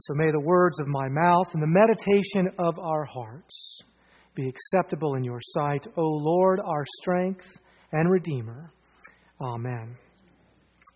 [0.00, 3.80] So may the words of my mouth and the meditation of our hearts
[4.34, 7.56] be acceptable in your sight, O Lord, our strength
[7.92, 8.72] and Redeemer.
[9.40, 9.96] Amen.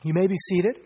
[0.03, 0.81] You may be seated.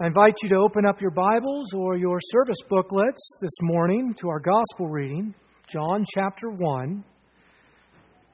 [0.00, 4.28] I invite you to open up your Bibles or your service booklets this morning to
[4.28, 5.34] our gospel reading,
[5.68, 7.04] John chapter 1,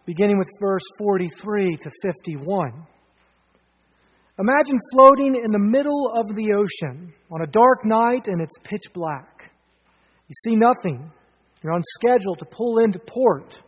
[0.05, 2.87] beginning with verse 43 to 51.
[4.39, 8.93] Imagine floating in the middle of the ocean on a dark night and it's pitch
[8.93, 9.51] black.
[10.29, 11.11] You see nothing.
[11.63, 13.63] You're on schedule to pull into port,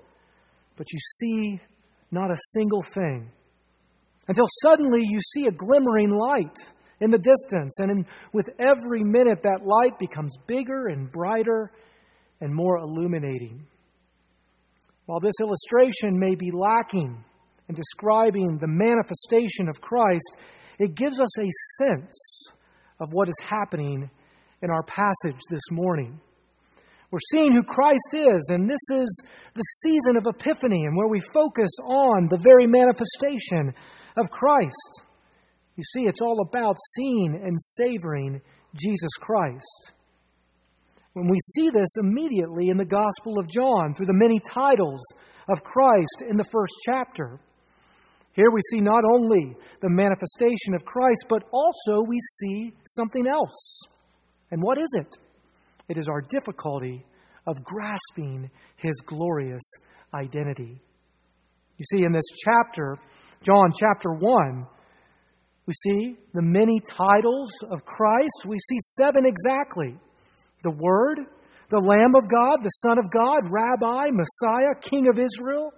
[0.77, 1.61] but you see
[2.11, 3.31] not a single thing.
[4.29, 6.57] Until suddenly you see a glimmering light
[7.01, 11.71] in the distance, and in, with every minute that light becomes bigger and brighter
[12.41, 13.65] and more illuminating.
[15.07, 17.25] While this illustration may be lacking
[17.69, 20.37] in describing the manifestation of Christ,
[20.79, 22.43] it gives us a sense
[23.01, 24.11] of what is happening
[24.63, 26.21] in our passage this morning.
[27.11, 29.23] We're seeing who Christ is, and this is
[29.55, 33.73] the season of Epiphany, and where we focus on the very manifestation
[34.17, 35.03] of Christ.
[35.77, 38.41] You see, it's all about seeing and savoring
[38.77, 39.93] Jesus Christ.
[41.15, 45.01] When we see this immediately in the Gospel of John through the many titles
[45.49, 47.41] of Christ in the first chapter.
[48.39, 53.81] Here we see not only the manifestation of Christ, but also we see something else.
[54.53, 55.17] And what is it?
[55.89, 57.05] It is our difficulty
[57.49, 59.69] of grasping his glorious
[60.15, 60.81] identity.
[61.79, 62.97] You see, in this chapter,
[63.43, 64.67] John chapter 1,
[65.67, 68.47] we see the many titles of Christ.
[68.47, 69.99] We see seven exactly
[70.63, 71.19] the Word,
[71.71, 75.73] the Lamb of God, the Son of God, Rabbi, Messiah, King of Israel,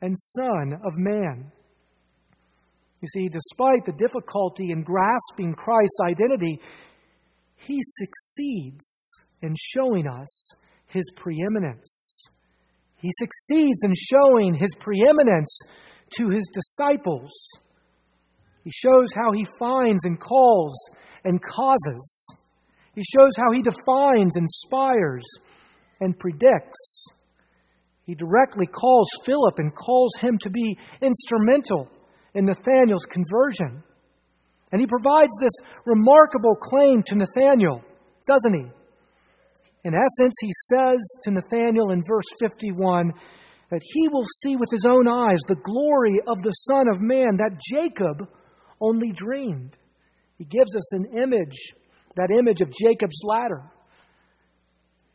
[0.00, 1.52] and Son of Man.
[3.04, 6.58] You see, despite the difficulty in grasping Christ's identity,
[7.56, 10.54] he succeeds in showing us
[10.86, 12.26] his preeminence.
[12.96, 15.54] He succeeds in showing his preeminence
[16.12, 17.30] to his disciples.
[18.62, 20.74] He shows how he finds and calls
[21.24, 22.34] and causes.
[22.94, 25.26] He shows how he defines, inspires,
[26.00, 27.04] and predicts.
[28.06, 31.90] He directly calls Philip and calls him to be instrumental
[32.34, 33.82] in Nathanael's conversion.
[34.72, 35.52] And he provides this
[35.86, 37.82] remarkable claim to Nathanael,
[38.26, 38.66] doesn't he?
[39.84, 43.12] In essence, he says to Nathanael in verse 51
[43.70, 47.36] that he will see with his own eyes the glory of the Son of Man
[47.36, 48.28] that Jacob
[48.80, 49.76] only dreamed.
[50.38, 51.74] He gives us an image,
[52.16, 53.62] that image of Jacob's ladder.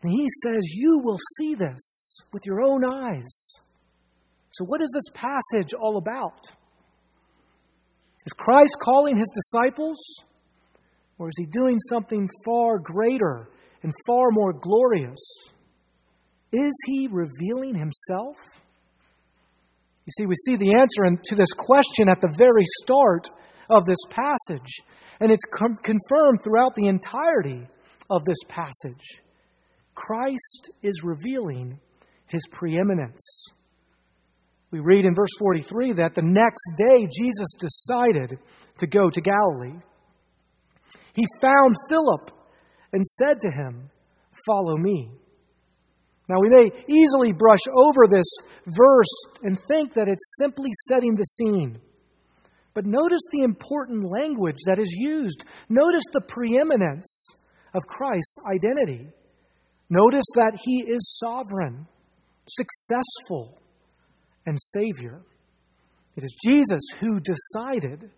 [0.01, 3.59] And he says, You will see this with your own eyes.
[4.51, 6.51] So, what is this passage all about?
[8.25, 9.97] Is Christ calling his disciples?
[11.17, 13.49] Or is he doing something far greater
[13.83, 15.19] and far more glorious?
[16.51, 18.35] Is he revealing himself?
[20.05, 23.29] You see, we see the answer to this question at the very start
[23.69, 24.81] of this passage,
[25.19, 27.67] and it's com- confirmed throughout the entirety
[28.09, 29.21] of this passage.
[29.93, 31.79] Christ is revealing
[32.27, 33.49] his preeminence.
[34.71, 38.37] We read in verse 43 that the next day Jesus decided
[38.77, 39.79] to go to Galilee.
[41.13, 42.31] He found Philip
[42.93, 43.89] and said to him,
[44.45, 45.11] Follow me.
[46.27, 48.31] Now, we may easily brush over this
[48.67, 51.79] verse and think that it's simply setting the scene.
[52.75, 55.43] But notice the important language that is used.
[55.69, 57.29] Notice the preeminence
[57.73, 59.07] of Christ's identity.
[59.89, 61.87] Notice that he is sovereign,
[62.47, 63.58] successful,
[64.45, 65.21] and Savior.
[66.15, 68.09] It is Jesus who decided.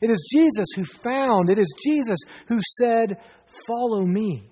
[0.00, 1.50] It is Jesus who found.
[1.50, 3.16] It is Jesus who said,
[3.66, 4.50] Follow me.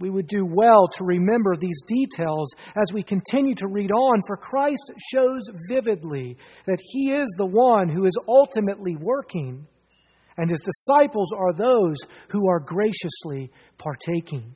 [0.00, 4.36] We would do well to remember these details as we continue to read on, for
[4.36, 9.66] Christ shows vividly that He is the one who is ultimately working,
[10.36, 11.96] and His disciples are those
[12.28, 14.54] who are graciously partaking.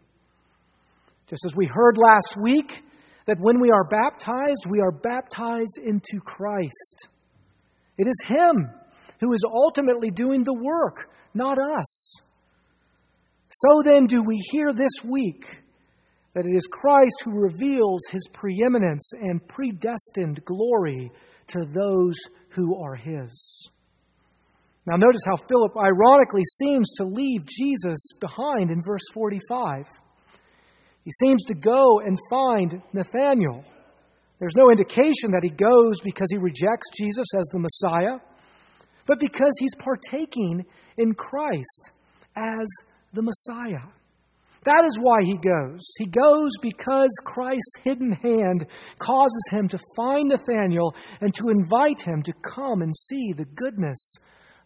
[1.29, 2.83] Just as we heard last week,
[3.29, 7.09] that when we are baptized, we are baptized into Christ.
[7.99, 8.71] It is Him
[9.21, 12.15] who is ultimately doing the work, not us.
[13.51, 15.45] So then, do we hear this week
[16.33, 21.13] that it is Christ who reveals His preeminence and predestined glory
[21.49, 22.19] to those
[22.55, 23.69] who are His?
[24.87, 29.85] Now, notice how Philip ironically seems to leave Jesus behind in verse 45.
[31.09, 33.65] He seems to go and find Nathanael.
[34.39, 38.19] There's no indication that he goes because he rejects Jesus as the Messiah,
[39.07, 40.67] but because he's partaking
[40.99, 41.93] in Christ
[42.37, 42.67] as
[43.15, 43.89] the Messiah.
[44.65, 45.81] That is why he goes.
[45.97, 48.67] He goes because Christ's hidden hand
[48.99, 54.17] causes him to find Nathanael and to invite him to come and see the goodness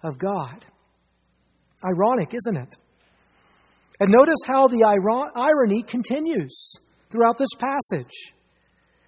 [0.02, 0.66] of God.
[1.84, 2.76] Ironic, isn't it?
[4.00, 6.74] And notice how the irony continues
[7.10, 8.32] throughout this passage.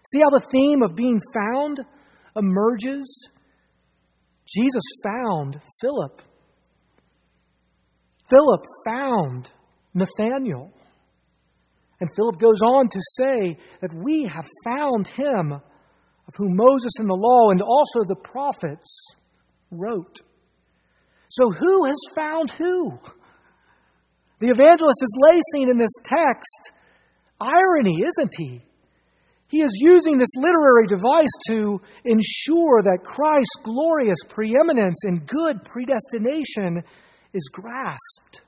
[0.07, 1.81] See how the theme of being found
[2.37, 3.29] emerges?
[4.47, 6.21] Jesus found Philip.
[8.29, 9.51] Philip found
[9.95, 10.73] Nathanael.
[12.01, 17.07] And Philip goes on to say that we have found him of whom Moses in
[17.07, 19.15] the law and also the prophets
[19.71, 20.21] wrote.
[21.31, 22.99] So, who has found who?
[24.41, 26.73] The evangelist is lacing in this text
[27.41, 28.63] irony, isn't he?
[29.49, 36.83] He is using this literary device to ensure that Christ's glorious preeminence and good predestination
[37.33, 38.43] is grasped.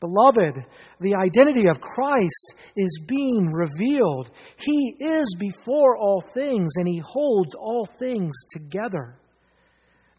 [0.00, 0.66] Beloved,
[1.00, 4.30] the identity of Christ is being revealed.
[4.58, 9.16] He is before all things, and He holds all things together.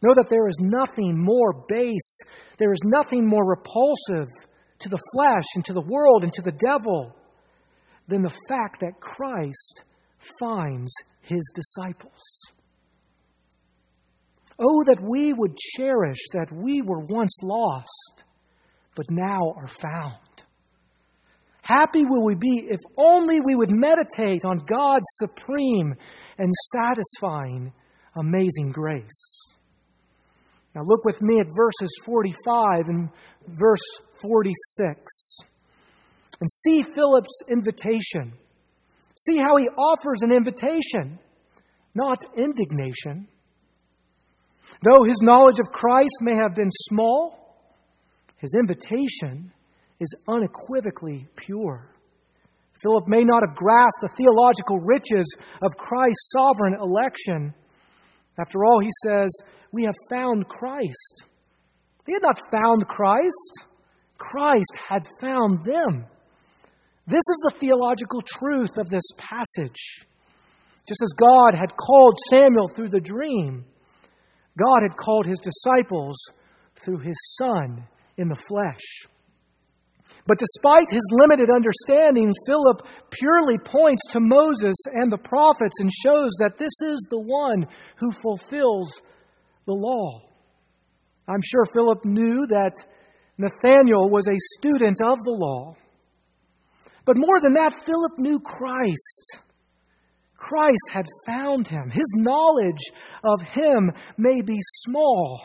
[0.01, 2.19] Know that there is nothing more base,
[2.57, 4.29] there is nothing more repulsive
[4.83, 7.15] to the flesh and to the world and to the devil
[8.07, 9.83] than the fact that Christ
[10.39, 12.21] finds His disciples.
[14.59, 18.23] Oh, that we would cherish that we were once lost
[18.95, 20.17] but now are found.
[21.63, 25.95] Happy will we be if only we would meditate on God's supreme
[26.37, 27.71] and satisfying,
[28.15, 29.55] amazing grace.
[30.75, 33.09] Now, look with me at verses 45 and
[33.47, 35.37] verse 46
[36.39, 38.33] and see Philip's invitation.
[39.15, 41.19] See how he offers an invitation,
[41.93, 43.27] not indignation.
[44.81, 47.57] Though his knowledge of Christ may have been small,
[48.37, 49.53] his invitation
[49.99, 51.89] is unequivocally pure.
[52.81, 57.53] Philip may not have grasped the theological riches of Christ's sovereign election.
[58.39, 59.29] After all, he says,
[59.71, 61.25] We have found Christ.
[62.05, 63.67] They had not found Christ,
[64.17, 66.05] Christ had found them.
[67.05, 70.05] This is the theological truth of this passage.
[70.87, 73.65] Just as God had called Samuel through the dream,
[74.57, 76.17] God had called his disciples
[76.83, 77.87] through his Son
[78.17, 79.07] in the flesh.
[80.25, 82.81] But despite his limited understanding, Philip
[83.11, 87.67] purely points to Moses and the prophets and shows that this is the one
[87.97, 89.01] who fulfills
[89.65, 90.21] the law.
[91.27, 92.85] I'm sure Philip knew that
[93.37, 95.75] Nathanael was a student of the law.
[97.05, 99.41] But more than that, Philip knew Christ.
[100.37, 101.89] Christ had found him.
[101.89, 102.91] His knowledge
[103.23, 105.41] of him may be small,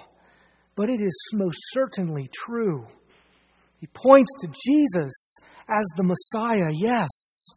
[0.76, 2.86] but it is most certainly true.
[3.78, 5.36] He points to Jesus
[5.68, 7.48] as the Messiah, yes,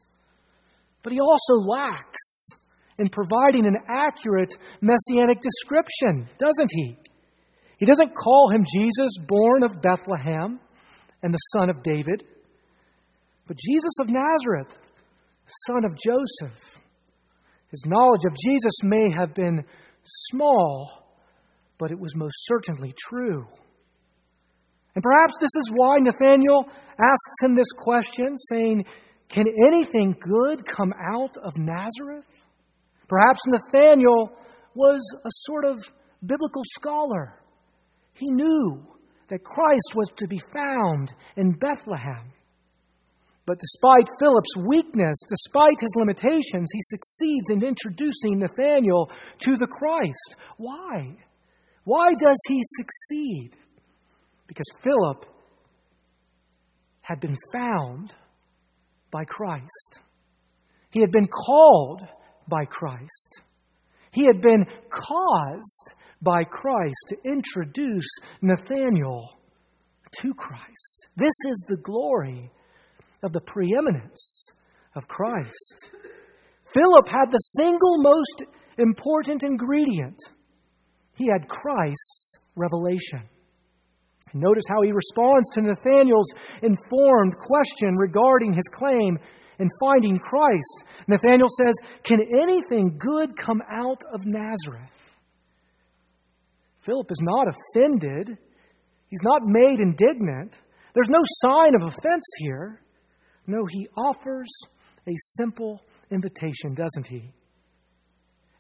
[1.03, 2.49] but he also lacks
[2.97, 6.97] in providing an accurate messianic description, doesn't he?
[7.77, 10.59] He doesn't call him Jesus, born of Bethlehem
[11.23, 12.23] and the son of David,
[13.47, 14.77] but Jesus of Nazareth,
[15.67, 16.81] son of Joseph.
[17.71, 19.63] His knowledge of Jesus may have been
[20.03, 21.07] small,
[21.79, 23.47] but it was most certainly true.
[24.95, 26.65] And perhaps this is why Nathanael
[26.99, 28.85] asks him this question, saying,
[29.29, 32.27] Can anything good come out of Nazareth?
[33.07, 34.31] Perhaps Nathanael
[34.75, 35.79] was a sort of
[36.25, 37.35] biblical scholar.
[38.13, 38.85] He knew
[39.29, 42.33] that Christ was to be found in Bethlehem.
[43.45, 50.35] But despite Philip's weakness, despite his limitations, he succeeds in introducing Nathanael to the Christ.
[50.57, 51.17] Why?
[51.83, 53.57] Why does he succeed?
[54.51, 55.25] Because Philip
[56.99, 58.13] had been found
[59.09, 60.01] by Christ.
[60.89, 62.01] He had been called
[62.49, 63.43] by Christ.
[64.11, 68.09] He had been caused by Christ to introduce
[68.41, 69.39] Nathanael
[70.17, 71.07] to Christ.
[71.15, 72.51] This is the glory
[73.23, 74.49] of the preeminence
[74.97, 75.91] of Christ.
[76.73, 78.43] Philip had the single most
[78.77, 80.19] important ingredient
[81.15, 83.29] he had Christ's revelation.
[84.33, 89.19] Notice how he responds to Nathanael's informed question regarding his claim
[89.59, 90.85] in finding Christ.
[91.07, 94.91] Nathanael says, Can anything good come out of Nazareth?
[96.81, 98.37] Philip is not offended.
[99.09, 100.57] He's not made indignant.
[100.93, 102.81] There's no sign of offense here.
[103.47, 104.49] No, he offers
[105.07, 107.33] a simple invitation, doesn't he?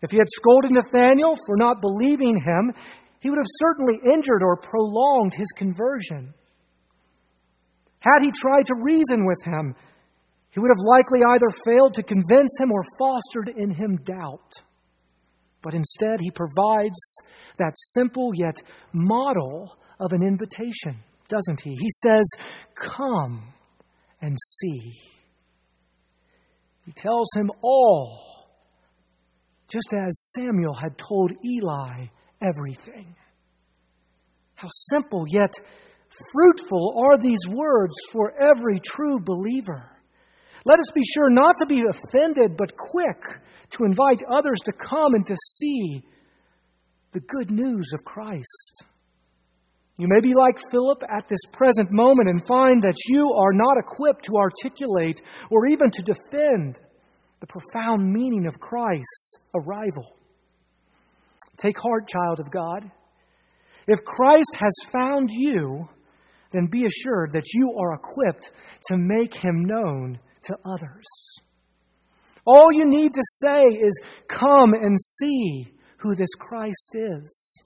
[0.01, 2.73] If he had scolded Nathanael for not believing him,
[3.21, 6.33] he would have certainly injured or prolonged his conversion.
[7.99, 9.75] Had he tried to reason with him,
[10.49, 14.53] he would have likely either failed to convince him or fostered in him doubt.
[15.61, 16.99] But instead, he provides
[17.59, 18.59] that simple yet
[18.91, 21.75] model of an invitation, doesn't he?
[21.75, 22.25] He says,
[22.73, 23.53] Come
[24.19, 24.93] and see.
[26.85, 28.19] He tells him all,
[29.67, 32.07] just as Samuel had told Eli
[32.41, 33.15] everything.
[34.55, 35.53] How simple yet
[36.31, 39.89] fruitful are these words for every true believer.
[40.65, 43.21] Let us be sure not to be offended, but quick
[43.71, 46.03] to invite others to come and to see
[47.13, 48.85] the good news of Christ.
[49.97, 53.77] You may be like Philip at this present moment and find that you are not
[53.77, 56.79] equipped to articulate or even to defend
[57.39, 60.15] the profound meaning of Christ's arrival.
[61.61, 62.89] Take heart, child of God.
[63.87, 65.87] If Christ has found you,
[66.51, 68.51] then be assured that you are equipped
[68.87, 71.05] to make him known to others.
[72.45, 77.63] All you need to say is, Come and see who this Christ is,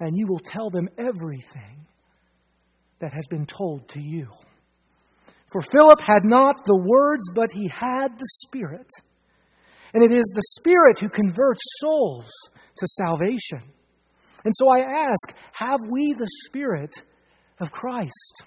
[0.00, 1.86] and you will tell them everything
[3.00, 4.28] that has been told to you.
[5.52, 8.88] For Philip had not the words, but he had the Spirit.
[9.98, 12.30] And it is the Spirit who converts souls
[12.76, 13.68] to salvation.
[14.44, 17.02] And so I ask, have we the Spirit
[17.58, 18.44] of Christ?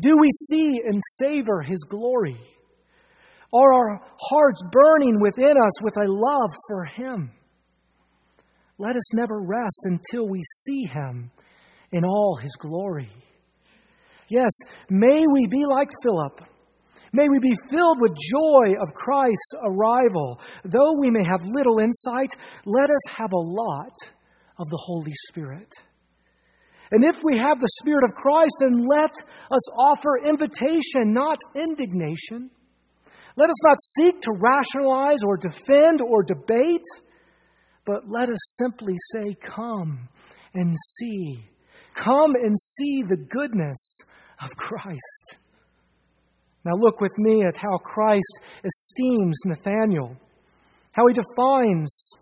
[0.00, 2.38] Do we see and savor His glory?
[3.52, 7.32] Are our hearts burning within us with a love for Him?
[8.78, 11.32] Let us never rest until we see Him
[11.90, 13.10] in all His glory.
[14.28, 14.52] Yes,
[14.88, 16.51] may we be like Philip.
[17.12, 20.40] May we be filled with joy of Christ's arrival.
[20.64, 23.94] Though we may have little insight, let us have a lot
[24.58, 25.68] of the Holy Spirit.
[26.90, 29.12] And if we have the Spirit of Christ, then let
[29.50, 32.50] us offer invitation, not indignation.
[33.36, 36.84] Let us not seek to rationalize or defend or debate,
[37.86, 40.08] but let us simply say, Come
[40.54, 41.44] and see.
[41.94, 43.98] Come and see the goodness
[44.42, 45.36] of Christ.
[46.64, 50.16] Now, look with me at how Christ esteems Nathanael,
[50.92, 52.12] how he defines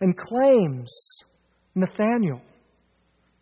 [0.00, 0.92] and claims
[1.74, 2.40] Nathanael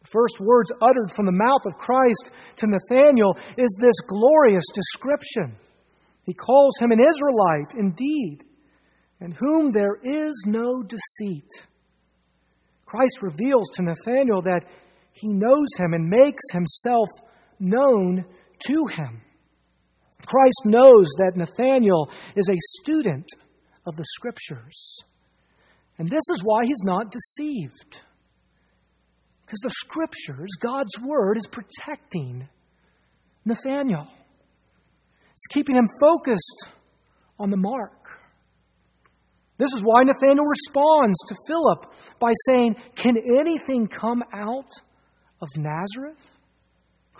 [0.02, 5.56] The first words uttered from the mouth of Christ to Nathanael is this glorious description.
[6.24, 8.44] He calls him an Israelite indeed,
[9.20, 11.50] in whom there is no deceit.
[12.86, 14.64] Christ reveals to Nathanael that
[15.12, 17.08] he knows him and makes himself
[17.58, 18.24] known
[18.66, 19.22] to him.
[20.26, 23.26] Christ knows that Nathanael is a student
[23.86, 25.02] of the Scriptures.
[25.98, 28.00] And this is why he's not deceived.
[29.44, 32.48] Because the scriptures, God's word, is protecting
[33.44, 34.08] Nathanael.
[35.32, 36.68] It's keeping him focused
[37.38, 38.18] on the mark.
[39.58, 44.70] This is why Nathanael responds to Philip by saying, Can anything come out
[45.42, 46.30] of Nazareth?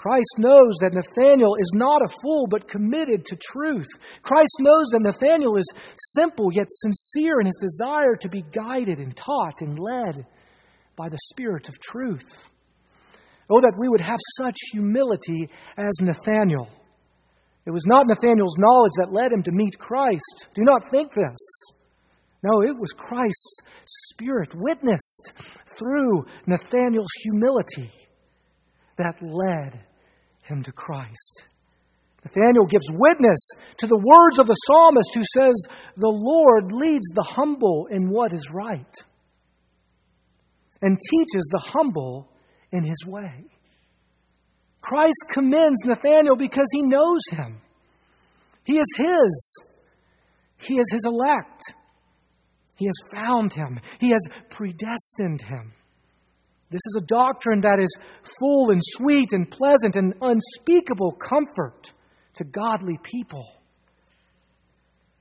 [0.00, 3.88] Christ knows that Nathanael is not a fool, but committed to truth.
[4.22, 5.70] Christ knows that Nathanael is
[6.14, 10.24] simple yet sincere in his desire to be guided and taught and led
[10.96, 12.24] by the Spirit of truth.
[13.50, 16.70] Oh, that we would have such humility as Nathanael.
[17.66, 20.48] It was not Nathanael's knowledge that led him to meet Christ.
[20.54, 21.38] Do not think this.
[22.42, 25.32] No, it was Christ's Spirit witnessed
[25.78, 27.90] through Nathanael's humility
[28.96, 29.84] that led
[30.50, 31.44] him to Christ.
[32.24, 33.38] Nathanael gives witness
[33.78, 35.54] to the words of the psalmist who says,
[35.96, 38.96] The Lord leads the humble in what is right
[40.82, 42.28] and teaches the humble
[42.72, 43.44] in his way.
[44.80, 47.60] Christ commends Nathanael because he knows him.
[48.64, 49.64] He is his.
[50.58, 51.74] He is his elect.
[52.76, 53.80] He has found him.
[53.98, 55.72] He has predestined him.
[56.70, 57.96] This is a doctrine that is
[58.38, 61.92] full and sweet and pleasant and unspeakable comfort
[62.34, 63.44] to godly people.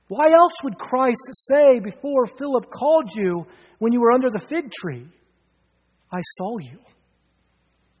[0.06, 3.46] Why else would Christ say before Philip called you
[3.78, 5.06] when you were under the fig tree?
[6.12, 6.78] I saw you.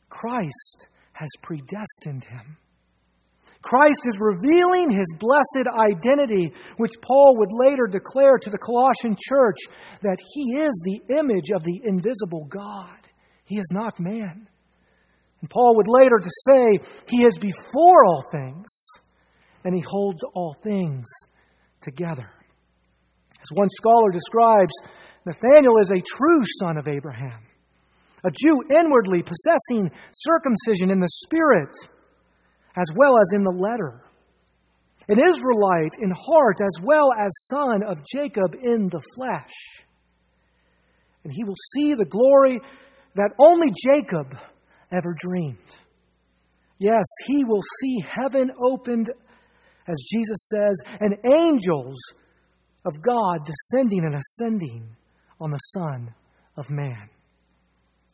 [0.08, 2.56] Christ has predestined him.
[3.62, 9.58] Christ is revealing his blessed identity, which Paul would later declare to the Colossian church
[10.02, 12.99] that he is the image of the invisible God.
[13.50, 14.46] He is not man.
[15.40, 18.86] And Paul would later to say he is before all things
[19.64, 21.04] and he holds all things
[21.80, 22.30] together.
[23.42, 24.72] As one scholar describes,
[25.26, 27.40] Nathanael is a true son of Abraham
[28.22, 31.74] a Jew inwardly possessing circumcision in the Spirit,
[32.76, 34.02] as well as in the letter,
[35.08, 39.54] an Israelite in heart as well as son of Jacob in the flesh.
[41.24, 42.60] And he will see the glory
[43.14, 44.34] that only Jacob
[44.92, 45.58] ever dreamed.
[46.78, 49.10] Yes, he will see heaven opened,
[49.86, 51.98] as Jesus says, and angels
[52.84, 54.96] of God descending and ascending
[55.40, 56.14] on the Son
[56.56, 57.08] of Man.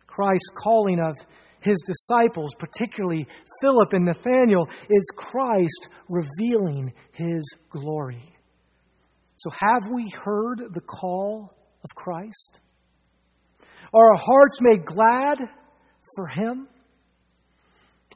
[0.06, 1.14] Christ's calling of
[1.60, 3.26] his disciples, particularly
[3.60, 8.32] Philip and Nathanael, is Christ revealing his glory.
[9.36, 11.52] So, have we heard the call
[11.84, 12.60] of Christ?
[13.92, 15.38] Are our hearts made glad
[16.14, 16.68] for him?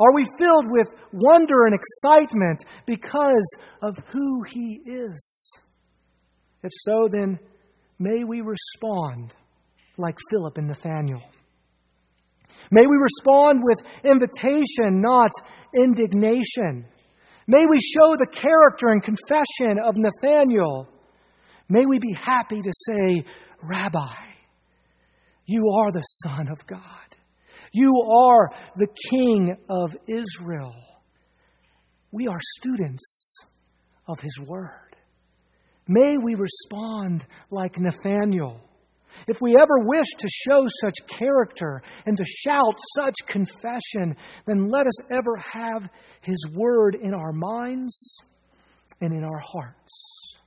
[0.01, 5.59] Are we filled with wonder and excitement because of who he is?
[6.63, 7.39] If so, then
[7.99, 9.35] may we respond
[9.99, 11.23] like Philip and Nathanael.
[12.71, 15.33] May we respond with invitation, not
[15.75, 16.87] indignation.
[17.47, 20.89] May we show the character and confession of Nathanael.
[21.69, 23.25] May we be happy to say,
[23.63, 24.30] Rabbi,
[25.51, 27.17] you are the Son of God.
[27.73, 30.77] You are the King of Israel.
[32.13, 33.39] We are students
[34.09, 34.97] of His Word.
[35.87, 38.61] May we respond like Nathanael
[39.27, 44.17] if we ever wish to show such character and to shout such confession,
[44.47, 45.89] then let us ever have
[46.23, 48.23] His word in our minds
[49.01, 50.39] and in our hearts.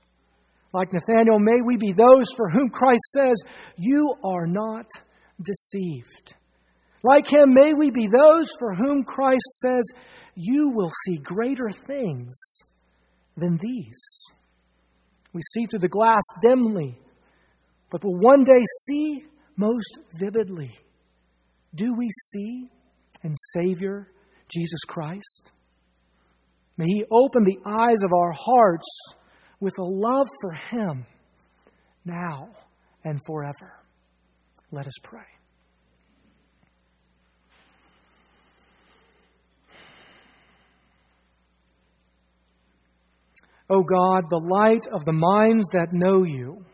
[0.74, 3.40] Like Nathanael, may we be those for whom Christ says,
[3.78, 4.90] You are not
[5.40, 6.34] deceived.
[7.02, 9.84] Like him, may we be those for whom Christ says,
[10.34, 12.36] You will see greater things
[13.36, 14.24] than these.
[15.32, 16.98] We see through the glass dimly
[17.94, 19.24] but will one day see
[19.56, 20.72] most vividly.
[21.76, 22.68] Do we see
[23.22, 24.08] in Savior
[24.52, 25.52] Jesus Christ?
[26.76, 28.88] May He open the eyes of our hearts
[29.64, 31.06] with a love for Him
[32.04, 32.50] now
[33.02, 33.72] and forever.
[34.70, 35.22] Let us pray.
[43.70, 46.64] O oh God, the light of the minds that know you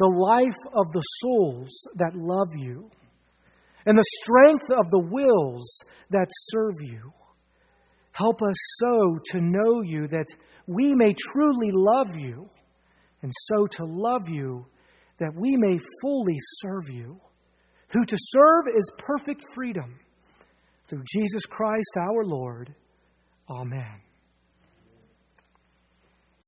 [0.00, 2.90] the life of the souls that love you,
[3.84, 7.12] and the strength of the wills that serve you.
[8.12, 10.26] Help us so to know you that
[10.66, 12.48] we may truly love you,
[13.22, 14.66] and so to love you
[15.18, 17.20] that we may fully serve you,
[17.92, 19.98] who to serve is perfect freedom.
[20.88, 22.74] Through Jesus Christ our Lord.
[23.48, 24.09] Amen.